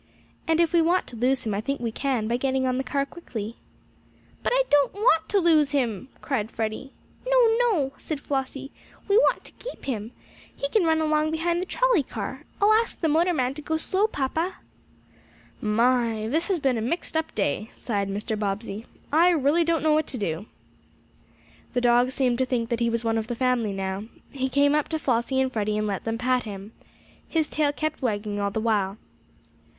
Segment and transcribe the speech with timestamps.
[0.47, 2.83] And if we want to lose him I think we can, by getting on the
[2.83, 3.57] car quickly."
[4.41, 6.91] "But we don't want to lose him!" cried Freddie.
[7.27, 8.71] "No, no!" said Flossie.
[9.07, 10.11] "We want to keep him.
[10.55, 12.45] He can run along behind the trolley car.
[12.59, 14.55] I'll ask the motorman to go slow, papa."
[15.61, 16.27] "My!
[16.27, 18.35] This has been a mixedup day!" sighed Mr.
[18.35, 18.87] Bobbsey.
[19.13, 20.47] "I really don't know what to do."
[21.75, 24.05] The dog seemed to think that he was one of the family, now.
[24.31, 26.71] He came up to Flossie and Freddie and let them pat him.
[27.29, 28.97] His tail kept wagging all the while.